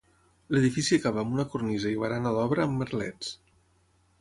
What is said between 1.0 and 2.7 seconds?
acaba amb una cornisa i barana d'obra